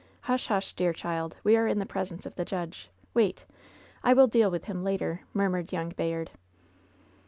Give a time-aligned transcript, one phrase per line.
[0.21, 1.33] "Hush, hush, dear diild!
[1.43, 2.89] We are in the presence of the judge.
[3.13, 3.45] Wait.
[4.03, 6.31] I will deal with him later," mur mured young Bayard.